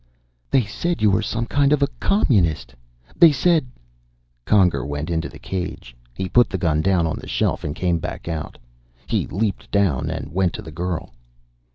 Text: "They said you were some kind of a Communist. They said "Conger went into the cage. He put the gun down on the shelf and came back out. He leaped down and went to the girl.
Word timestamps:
"They 0.49 0.63
said 0.65 1.03
you 1.03 1.11
were 1.11 1.21
some 1.21 1.45
kind 1.45 1.71
of 1.71 1.83
a 1.83 1.87
Communist. 1.99 2.73
They 3.15 3.31
said 3.31 3.67
"Conger 4.45 4.83
went 4.83 5.11
into 5.11 5.29
the 5.29 5.37
cage. 5.37 5.95
He 6.15 6.27
put 6.27 6.49
the 6.49 6.57
gun 6.57 6.81
down 6.81 7.05
on 7.05 7.19
the 7.19 7.27
shelf 7.27 7.63
and 7.63 7.75
came 7.75 7.99
back 7.99 8.27
out. 8.27 8.57
He 9.05 9.27
leaped 9.27 9.69
down 9.69 10.09
and 10.09 10.33
went 10.33 10.53
to 10.53 10.63
the 10.63 10.71
girl. 10.71 11.13